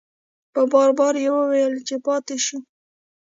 په 0.53 0.61
بار 0.71 0.89
بار 0.99 1.13
یې 1.23 1.29
وویل 1.37 1.73
چې 1.87 1.95
پاتې 2.05 2.35
شو. 2.45 2.57